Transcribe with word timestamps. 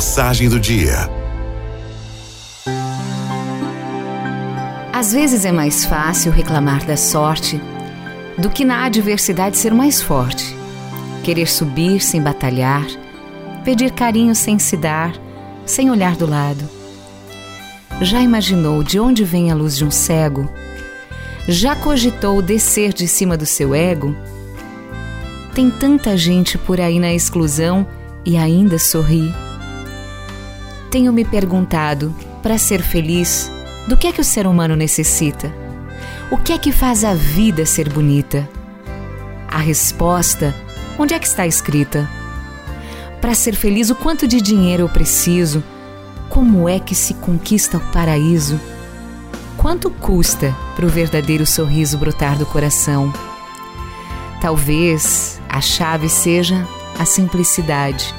Mensagem 0.00 0.48
do 0.48 0.58
dia. 0.58 1.10
Às 4.94 5.12
vezes 5.12 5.44
é 5.44 5.52
mais 5.52 5.84
fácil 5.84 6.32
reclamar 6.32 6.86
da 6.86 6.96
sorte 6.96 7.60
do 8.38 8.48
que 8.48 8.64
na 8.64 8.86
adversidade 8.86 9.58
ser 9.58 9.74
mais 9.74 10.00
forte. 10.00 10.56
Querer 11.22 11.46
subir 11.46 12.00
sem 12.00 12.22
batalhar, 12.22 12.86
pedir 13.62 13.92
carinho 13.92 14.34
sem 14.34 14.58
se 14.58 14.74
dar, 14.74 15.12
sem 15.66 15.90
olhar 15.90 16.16
do 16.16 16.26
lado. 16.26 16.66
Já 18.00 18.22
imaginou 18.22 18.82
de 18.82 18.98
onde 18.98 19.22
vem 19.22 19.50
a 19.50 19.54
luz 19.54 19.76
de 19.76 19.84
um 19.84 19.90
cego? 19.90 20.50
Já 21.46 21.76
cogitou 21.76 22.40
descer 22.40 22.94
de 22.94 23.06
cima 23.06 23.36
do 23.36 23.44
seu 23.44 23.74
ego? 23.74 24.16
Tem 25.54 25.70
tanta 25.70 26.16
gente 26.16 26.56
por 26.56 26.80
aí 26.80 26.98
na 26.98 27.12
exclusão 27.12 27.86
e 28.24 28.38
ainda 28.38 28.78
sorri. 28.78 29.30
Tenho 30.90 31.12
me 31.12 31.24
perguntado, 31.24 32.12
para 32.42 32.58
ser 32.58 32.82
feliz, 32.82 33.48
do 33.86 33.96
que 33.96 34.08
é 34.08 34.12
que 34.12 34.20
o 34.20 34.24
ser 34.24 34.44
humano 34.44 34.74
necessita? 34.74 35.54
O 36.32 36.36
que 36.36 36.52
é 36.52 36.58
que 36.58 36.72
faz 36.72 37.04
a 37.04 37.14
vida 37.14 37.64
ser 37.64 37.88
bonita? 37.88 38.48
A 39.48 39.58
resposta, 39.58 40.52
onde 40.98 41.14
é 41.14 41.18
que 41.20 41.28
está 41.28 41.46
escrita? 41.46 42.10
Para 43.20 43.34
ser 43.34 43.54
feliz, 43.54 43.88
o 43.88 43.94
quanto 43.94 44.26
de 44.26 44.40
dinheiro 44.40 44.82
eu 44.82 44.88
preciso? 44.88 45.62
Como 46.28 46.68
é 46.68 46.80
que 46.80 46.94
se 46.94 47.14
conquista 47.14 47.76
o 47.76 47.92
paraíso? 47.92 48.60
Quanto 49.56 49.90
custa 49.90 50.56
para 50.74 50.86
o 50.86 50.88
verdadeiro 50.88 51.46
sorriso 51.46 51.98
brotar 51.98 52.36
do 52.36 52.46
coração? 52.46 53.12
Talvez 54.40 55.40
a 55.48 55.60
chave 55.60 56.08
seja 56.08 56.66
a 56.98 57.04
simplicidade. 57.04 58.12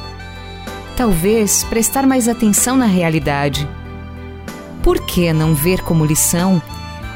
Talvez 1.02 1.64
prestar 1.64 2.06
mais 2.06 2.28
atenção 2.28 2.78
na 2.78 2.86
realidade. 2.86 3.68
Por 4.84 5.04
que 5.04 5.34
não 5.34 5.56
ver 5.56 5.82
como 5.82 6.06
lição 6.06 6.62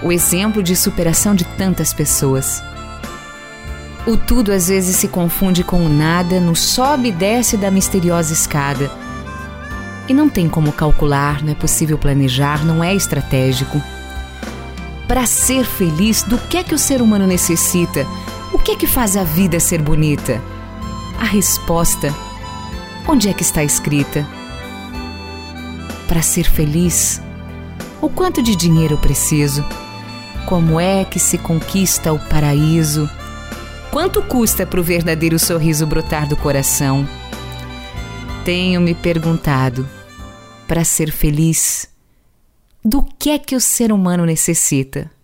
o 0.02 0.12
exemplo 0.12 0.64
de 0.64 0.76
superação 0.76 1.36
de 1.36 1.44
tantas 1.44 1.94
pessoas? 1.94 2.64
O 4.08 4.18
tudo 4.18 4.52
às 4.52 4.70
vezes 4.70 4.96
se 4.96 5.08
confunde 5.08 5.64
com 5.64 5.86
o 5.86 5.88
nada 5.88 6.40
no 6.40 6.56
sobe 6.56 7.09
e 7.09 7.12
desce 7.12 7.58
da 7.58 7.70
misteriosa 7.70 8.34
escada. 8.34 8.90
E 10.09 10.16
não 10.16 10.30
tem 10.30 10.50
como 10.50 10.72
calcular, 10.72 11.44
não 11.44 11.52
é 11.52 11.56
possível 11.56 12.00
planejar, 12.00 12.66
não 12.66 12.84
é 12.84 12.96
estratégico. 12.96 13.80
Para 15.08 15.28
ser 15.28 15.64
feliz, 15.64 16.24
do 16.24 16.40
que 16.40 16.58
é 16.58 16.64
que 16.64 16.74
o 16.74 16.80
ser 16.80 17.04
humano 17.04 17.28
necessita? 17.28 18.04
O 18.52 18.58
que 18.58 18.72
é 18.72 18.76
que 18.76 18.88
faz 18.88 19.16
a 19.16 19.24
vida 19.24 19.59
ser 19.59 19.80
bonita? 19.80 20.42
A 21.20 21.26
resposta, 21.26 22.12
onde 23.08 23.30
é 23.30 23.34
que 23.34 23.44
está 23.44 23.64
escrita? 23.64 24.25
Para 26.08 26.22
ser 26.22 26.45
feliz, 26.45 27.22
o 28.02 28.09
quanto 28.09 28.42
de 28.42 28.56
dinheiro 28.56 28.97
preciso? 28.97 29.64
Como 30.47 30.80
é 30.80 31.06
que 31.06 31.20
se 31.20 31.38
conquista 31.38 32.14
o 32.14 32.20
paraíso? 32.20 33.09
Quanto 33.92 34.22
custa 34.22 34.66
para 34.66 34.80
o 34.80 34.84
verdadeiro 34.84 35.39
sorriso 35.39 35.88
brotar 35.88 36.28
do 36.28 36.36
coração? 36.36 37.08
Tenho 38.44 38.81
me 38.81 38.94
perguntado, 38.94 39.88
para 40.67 40.84
ser 40.84 41.12
feliz, 41.12 41.88
do 42.84 43.02
que 43.02 43.31
é 43.31 43.40
que 43.40 43.56
o 43.56 43.62
ser 43.62 43.92
humano 43.92 44.25
necessita? 44.25 45.15